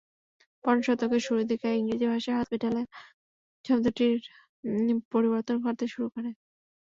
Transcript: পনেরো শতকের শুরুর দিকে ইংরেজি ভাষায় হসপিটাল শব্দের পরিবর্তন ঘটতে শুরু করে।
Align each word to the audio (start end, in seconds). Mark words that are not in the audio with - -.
পনেরো 0.63 0.83
শতকের 0.87 1.21
শুরুর 1.23 1.45
দিকে 1.51 1.67
ইংরেজি 1.73 2.05
ভাষায় 2.11 2.37
হসপিটাল 2.37 2.75
শব্দের 3.65 4.13
পরিবর্তন 5.11 5.55
ঘটতে 5.65 5.85
শুরু 5.93 6.07
করে। 6.13 6.29